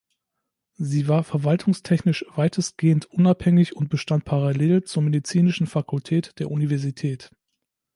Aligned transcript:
Sie 0.79 1.07
war 1.07 1.23
verwaltungstechnisch 1.23 2.25
weitestgehend 2.35 3.05
unabhängig 3.11 3.75
und 3.75 3.89
bestand 3.89 4.25
parallel 4.25 4.83
zur 4.83 5.03
medizinischen 5.03 5.67
Fakultät 5.67 6.33
der 6.39 6.49
Universität. 6.49 7.29